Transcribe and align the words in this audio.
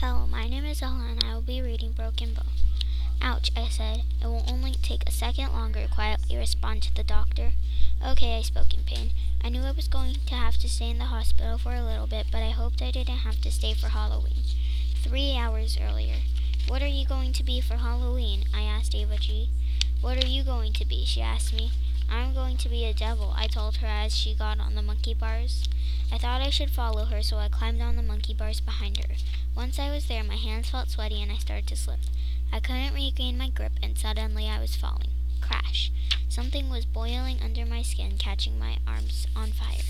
Hello, 0.00 0.26
my 0.26 0.48
name 0.48 0.64
is 0.64 0.80
Ella 0.80 1.08
and 1.10 1.22
I 1.22 1.34
will 1.34 1.42
be 1.42 1.60
reading 1.60 1.92
Broken 1.92 2.32
Bow. 2.32 2.46
Ouch, 3.20 3.50
I 3.54 3.68
said. 3.68 4.04
It 4.22 4.24
will 4.24 4.46
only 4.48 4.72
take 4.72 5.06
a 5.06 5.12
second 5.12 5.52
longer, 5.52 5.86
quietly 5.92 6.38
responded 6.38 6.94
the 6.94 7.04
doctor. 7.04 7.52
Okay, 8.02 8.38
I 8.38 8.40
spoke 8.40 8.72
in 8.72 8.82
pain. 8.84 9.10
I 9.44 9.50
knew 9.50 9.60
I 9.60 9.72
was 9.72 9.88
going 9.88 10.14
to 10.24 10.34
have 10.34 10.56
to 10.56 10.70
stay 10.70 10.88
in 10.88 10.96
the 10.96 11.04
hospital 11.04 11.58
for 11.58 11.74
a 11.74 11.84
little 11.84 12.06
bit, 12.06 12.28
but 12.32 12.38
I 12.38 12.48
hoped 12.48 12.80
I 12.80 12.90
didn't 12.90 13.28
have 13.28 13.42
to 13.42 13.52
stay 13.52 13.74
for 13.74 13.88
Halloween. 13.88 14.42
Three 15.04 15.36
hours 15.36 15.76
earlier. 15.78 16.20
What 16.66 16.80
are 16.80 16.86
you 16.86 17.04
going 17.04 17.34
to 17.34 17.44
be 17.44 17.60
for 17.60 17.74
Halloween? 17.76 18.44
I 18.54 18.62
asked 18.62 18.94
Ava 18.94 19.18
G. 19.18 19.50
What 20.00 20.24
are 20.24 20.26
you 20.26 20.42
going 20.44 20.72
to 20.72 20.86
be? 20.86 21.04
she 21.04 21.20
asked 21.20 21.52
me. 21.52 21.72
I'm 22.10 22.34
going 22.34 22.56
to 22.58 22.68
be 22.68 22.84
a 22.84 22.92
devil, 22.92 23.32
I 23.36 23.46
told 23.46 23.76
her 23.76 23.86
as 23.86 24.14
she 24.14 24.34
got 24.34 24.58
on 24.58 24.74
the 24.74 24.82
monkey 24.82 25.14
bars. 25.14 25.68
I 26.12 26.18
thought 26.18 26.40
I 26.40 26.50
should 26.50 26.70
follow 26.70 27.04
her, 27.04 27.22
so 27.22 27.36
I 27.36 27.48
climbed 27.48 27.80
on 27.80 27.94
the 27.94 28.02
monkey 28.02 28.34
bars 28.34 28.60
behind 28.60 28.98
her. 28.98 29.14
Once 29.54 29.78
I 29.78 29.90
was 29.90 30.08
there, 30.08 30.24
my 30.24 30.34
hands 30.36 30.70
felt 30.70 30.90
sweaty 30.90 31.22
and 31.22 31.30
I 31.30 31.36
started 31.36 31.68
to 31.68 31.76
slip. 31.76 32.00
I 32.52 32.58
couldn't 32.58 32.94
regain 32.94 33.38
my 33.38 33.48
grip, 33.48 33.72
and 33.80 33.96
suddenly 33.96 34.48
I 34.48 34.60
was 34.60 34.74
falling. 34.74 35.10
Crash. 35.40 35.92
Something 36.28 36.68
was 36.68 36.84
boiling 36.84 37.38
under 37.42 37.64
my 37.64 37.82
skin, 37.82 38.18
catching 38.18 38.58
my 38.58 38.78
arms 38.86 39.26
on 39.36 39.52
fire. 39.52 39.82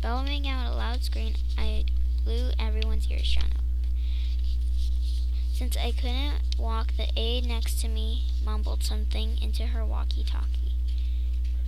Bellowing 0.00 0.46
out 0.46 0.72
a 0.72 0.76
loud 0.76 1.02
scream, 1.02 1.34
I 1.58 1.84
blew 2.24 2.50
everyone's 2.58 3.10
ears 3.10 3.26
shut 3.26 3.44
up. 3.44 3.64
Since 5.52 5.76
I 5.76 5.92
couldn't 5.92 6.40
walk, 6.58 6.92
the 6.96 7.08
aide 7.16 7.46
next 7.46 7.80
to 7.80 7.88
me 7.88 8.24
mumbled 8.44 8.82
something 8.82 9.38
into 9.40 9.66
her 9.66 9.84
walkie 9.84 10.24
talkie. 10.24 10.72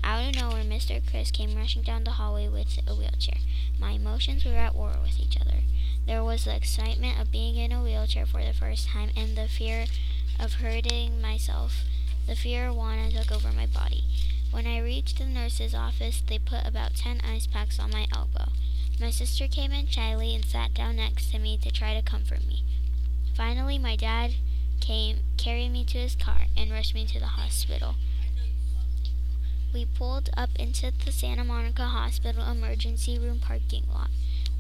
Out 0.09 0.24
of 0.24 0.37
nowhere, 0.37 0.62
Mr. 0.62 1.02
Chris 1.05 1.33
came 1.33 1.56
rushing 1.56 1.83
down 1.83 2.05
the 2.05 2.12
hallway 2.12 2.46
with 2.46 2.78
a 2.87 2.95
wheelchair. 2.95 3.41
My 3.77 3.91
emotions 3.91 4.45
were 4.45 4.52
at 4.52 4.77
war 4.77 4.92
with 5.02 5.19
each 5.19 5.37
other. 5.41 5.65
There 6.06 6.23
was 6.23 6.45
the 6.45 6.55
excitement 6.55 7.19
of 7.20 7.32
being 7.32 7.56
in 7.56 7.73
a 7.73 7.82
wheelchair 7.82 8.24
for 8.24 8.41
the 8.45 8.52
first 8.52 8.87
time 8.87 9.10
and 9.16 9.37
the 9.37 9.48
fear 9.48 9.87
of 10.38 10.55
hurting 10.55 11.21
myself. 11.21 11.82
The 12.29 12.37
fear 12.37 12.68
of 12.68 12.77
Juana 12.77 13.10
took 13.10 13.32
over 13.32 13.51
my 13.51 13.66
body. 13.66 14.04
When 14.52 14.65
I 14.65 14.79
reached 14.79 15.18
the 15.18 15.24
nurse's 15.24 15.74
office, 15.74 16.23
they 16.24 16.38
put 16.38 16.65
about 16.65 16.95
ten 16.95 17.21
ice 17.29 17.49
packs 17.49 17.80
on 17.80 17.90
my 17.90 18.07
elbow. 18.15 18.52
My 19.01 19.10
sister 19.10 19.49
came 19.49 19.73
in 19.73 19.88
shyly 19.88 20.37
and 20.37 20.45
sat 20.45 20.73
down 20.73 20.96
next 20.96 21.32
to 21.32 21.40
me 21.40 21.59
to 21.59 21.73
try 21.73 21.95
to 21.95 22.01
comfort 22.01 22.46
me. 22.46 22.62
Finally, 23.34 23.80
my 23.80 23.96
dad 23.96 24.37
came, 24.80 25.24
carried 25.37 25.73
me 25.73 25.84
to 25.87 25.99
his 25.99 26.15
car, 26.15 26.43
and 26.57 26.71
rushed 26.71 26.95
me 26.95 27.07
to 27.07 27.18
the 27.18 27.27
hospital. 27.27 27.96
We 29.72 29.84
pulled 29.84 30.30
up 30.36 30.50
into 30.56 30.92
the 31.04 31.12
Santa 31.12 31.45
Monica 31.45 31.84
Hospital 31.84 32.50
emergency 32.50 33.18
room 33.18 33.38
parking 33.40 33.84
lot. 33.92 34.10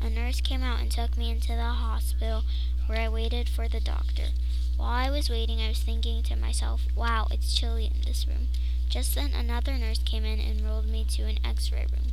A 0.00 0.10
nurse 0.10 0.40
came 0.40 0.62
out 0.62 0.80
and 0.80 0.90
took 0.90 1.16
me 1.16 1.30
into 1.30 1.48
the 1.48 1.62
hospital 1.62 2.42
where 2.86 2.98
I 2.98 3.08
waited 3.08 3.48
for 3.48 3.66
the 3.66 3.80
doctor. 3.80 4.28
While 4.76 4.90
I 4.90 5.10
was 5.10 5.30
waiting, 5.30 5.60
I 5.60 5.68
was 5.68 5.82
thinking 5.82 6.22
to 6.24 6.36
myself, 6.36 6.82
wow, 6.94 7.26
it's 7.30 7.54
chilly 7.54 7.86
in 7.86 8.02
this 8.04 8.26
room. 8.28 8.48
Just 8.88 9.14
then, 9.14 9.32
another 9.32 9.78
nurse 9.78 10.00
came 10.04 10.24
in 10.24 10.38
and 10.38 10.60
rolled 10.60 10.86
me 10.86 11.04
to 11.10 11.22
an 11.22 11.38
x 11.44 11.72
ray 11.72 11.86
room. 11.90 12.12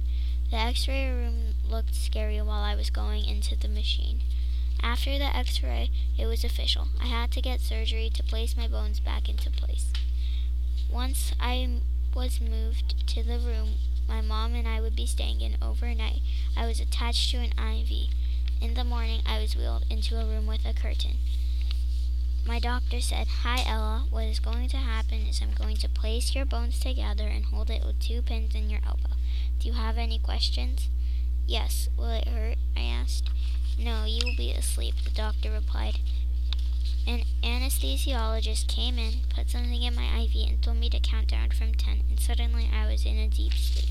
The 0.50 0.58
x 0.58 0.88
ray 0.88 1.10
room 1.12 1.56
looked 1.68 1.96
scary 1.96 2.42
while 2.42 2.64
I 2.64 2.76
was 2.76 2.90
going 2.90 3.26
into 3.26 3.56
the 3.56 3.68
machine. 3.68 4.22
After 4.82 5.18
the 5.18 5.36
x 5.36 5.62
ray, 5.62 5.92
it 6.18 6.26
was 6.26 6.44
official. 6.44 6.88
I 7.02 7.08
had 7.08 7.32
to 7.32 7.42
get 7.42 7.62
surgery 7.62 8.10
to 8.14 8.24
place 8.24 8.56
my 8.56 8.68
bones 8.68 9.00
back 9.00 9.30
into 9.30 9.50
place. 9.50 9.92
Once 10.90 11.34
I 11.40 11.82
was 12.16 12.40
moved 12.42 13.08
to 13.08 13.24
the 13.24 13.40
room 13.40 13.76
my 14.08 14.22
mom 14.22 14.54
and 14.54 14.68
I 14.68 14.82
would 14.82 14.96
be 14.96 15.06
staying 15.06 15.42
in 15.42 15.58
overnight, 15.62 16.22
I 16.58 16.68
was 16.68 16.80
attached 16.80 17.32
to 17.32 17.38
an 17.38 17.54
IV. 17.58 18.10
In 18.62 18.74
the 18.74 18.84
morning, 18.84 19.22
I 19.26 19.40
was 19.40 19.56
wheeled 19.56 19.86
into 19.90 20.20
a 20.20 20.26
room 20.26 20.46
with 20.46 20.66
a 20.66 20.74
curtain. 20.74 21.18
My 22.46 22.60
doctor 22.60 23.00
said, 23.00 23.28
Hi, 23.44 23.64
Ella. 23.66 24.06
What 24.10 24.26
is 24.26 24.40
going 24.40 24.68
to 24.70 24.78
happen 24.78 25.26
is 25.28 25.42
I'm 25.42 25.54
going 25.54 25.78
to 25.78 25.90
place 25.90 26.36
your 26.36 26.46
bones 26.46 26.80
together 26.80 27.24
and 27.24 27.46
hold 27.46 27.70
it 27.70 27.86
with 27.86 28.00
two 28.00 28.22
pins 28.22 28.56
in 28.56 28.70
your 28.70 28.82
elbow. 28.86 29.16
Do 29.60 29.68
you 29.68 29.74
have 29.74 29.98
any 29.98 30.20
questions? 30.20 30.90
Yes. 31.48 31.88
Will 31.98 32.12
it 32.12 32.28
hurt? 32.28 32.58
I 32.76 32.82
asked. 32.82 33.30
No, 33.80 34.06
you 34.06 34.22
will 34.26 34.36
be 34.36 34.52
asleep, 34.52 34.96
the 35.04 35.12
doctor 35.12 35.52
replied. 35.52 36.00
An 37.06 37.24
anesthesiologist 37.44 38.68
came 38.68 38.98
in, 38.98 39.22
put 39.30 39.50
something 39.50 39.82
in 39.84 39.96
my 39.96 40.22
IV, 40.22 40.48
and 40.48 40.62
told 40.62 40.78
me 40.78 40.90
to 40.90 41.00
count 41.00 41.28
down 41.28 41.50
from 41.50 41.74
ten, 41.74 42.02
and 42.10 42.20
suddenly 42.20 42.70
I 42.74 42.88
was 42.88 43.06
in 43.06 43.18
a 43.18 43.28
deep 43.28 43.54
sleep. 43.54 43.90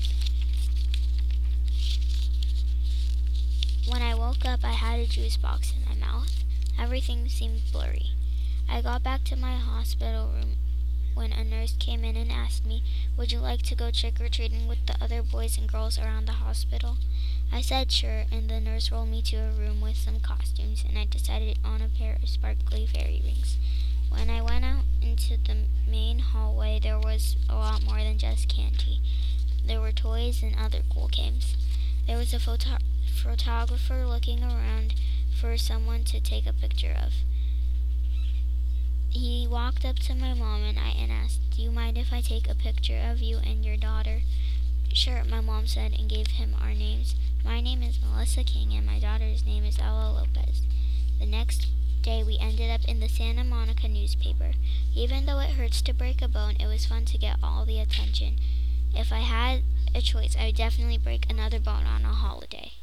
When 3.87 4.01
I 4.01 4.15
woke 4.15 4.45
up, 4.45 4.61
I 4.63 4.71
had 4.71 4.99
a 4.99 5.05
juice 5.05 5.37
box 5.37 5.73
in 5.75 5.83
my 5.87 6.05
mouth. 6.05 6.43
Everything 6.79 7.29
seemed 7.29 7.61
blurry. 7.71 8.11
I 8.67 8.81
got 8.81 9.03
back 9.03 9.23
to 9.25 9.35
my 9.35 9.57
hospital 9.57 10.31
room 10.33 10.55
when 11.13 11.31
a 11.31 11.43
nurse 11.43 11.75
came 11.77 12.03
in 12.03 12.15
and 12.15 12.31
asked 12.31 12.65
me, 12.65 12.81
Would 13.17 13.31
you 13.31 13.39
like 13.39 13.61
to 13.63 13.75
go 13.75 13.91
trick 13.91 14.19
or 14.19 14.29
treating 14.29 14.67
with 14.67 14.85
the 14.87 14.95
other 15.03 15.21
boys 15.21 15.57
and 15.57 15.71
girls 15.71 15.99
around 15.99 16.25
the 16.25 16.33
hospital? 16.33 16.97
I 17.53 17.61
said 17.61 17.91
sure, 17.91 18.25
and 18.31 18.49
the 18.49 18.59
nurse 18.59 18.91
rolled 18.91 19.09
me 19.09 19.21
to 19.21 19.35
a 19.35 19.51
room 19.51 19.79
with 19.79 19.95
some 19.95 20.19
costumes, 20.19 20.83
and 20.89 20.97
I 20.97 21.05
decided 21.05 21.59
on 21.63 21.83
a 21.83 21.87
pair 21.87 22.17
of 22.21 22.27
sparkly 22.27 22.87
fairy 22.87 23.21
rings. 23.23 23.57
When 24.09 24.31
I 24.31 24.41
went 24.41 24.65
out 24.65 24.85
into 25.03 25.37
the 25.37 25.67
main 25.87 26.17
hallway, 26.17 26.79
there 26.79 26.97
was 26.97 27.37
a 27.47 27.53
lot 27.53 27.83
more 27.83 27.99
than 27.99 28.17
just 28.17 28.47
candy. 28.47 29.01
There 29.63 29.79
were 29.79 29.91
toys 29.91 30.41
and 30.41 30.55
other 30.55 30.79
cool 30.91 31.09
games. 31.09 31.55
There 32.07 32.17
was 32.17 32.33
a 32.33 32.39
photo- 32.39 32.79
photographer 33.05 34.07
looking 34.07 34.43
around 34.43 34.95
for 35.39 35.55
someone 35.55 36.05
to 36.05 36.19
take 36.19 36.47
a 36.47 36.53
picture 36.53 36.95
of. 36.99 37.13
He 39.09 39.45
walked 39.47 39.85
up 39.85 39.99
to 39.99 40.15
my 40.15 40.33
mom 40.33 40.63
and 40.63 40.79
I 40.79 40.89
and 40.89 41.11
asked, 41.11 41.51
Do 41.51 41.61
you 41.61 41.69
mind 41.69 41.99
if 41.99 42.11
I 42.11 42.21
take 42.21 42.49
a 42.49 42.55
picture 42.55 42.97
of 42.97 43.21
you 43.21 43.37
and 43.37 43.63
your 43.63 43.77
daughter? 43.77 44.23
Sure, 44.95 45.23
my 45.23 45.41
mom 45.41 45.65
said 45.65 45.93
and 45.97 46.07
gave 46.07 46.27
him 46.27 46.55
our 46.61 46.75
names. 46.75 47.15
My 47.43 47.61
name 47.61 47.81
is 47.81 47.99
Melissa 47.99 48.43
King 48.43 48.73
and 48.73 48.85
my 48.85 48.99
daughter's 48.99 49.43
name 49.43 49.65
is 49.65 49.79
Ella 49.79 50.13
Lopez. 50.13 50.61
The 51.19 51.25
next 51.25 51.65
day 52.03 52.23
we 52.23 52.37
ended 52.39 52.69
up 52.69 52.85
in 52.87 52.99
the 52.99 53.09
Santa 53.09 53.43
Monica 53.43 53.87
newspaper. 53.87 54.51
Even 54.95 55.25
though 55.25 55.39
it 55.39 55.55
hurts 55.55 55.81
to 55.81 55.93
break 55.93 56.21
a 56.21 56.27
bone, 56.27 56.57
it 56.59 56.67
was 56.67 56.85
fun 56.85 57.05
to 57.05 57.17
get 57.17 57.37
all 57.41 57.65
the 57.65 57.79
attention. 57.79 58.35
If 58.93 59.11
I 59.11 59.21
had 59.21 59.63
a 59.95 60.01
choice, 60.01 60.37
I 60.39 60.45
would 60.45 60.57
definitely 60.57 60.99
break 60.99 61.25
another 61.27 61.59
bone 61.59 61.87
on 61.87 62.05
a 62.05 62.13
holiday. 62.13 62.73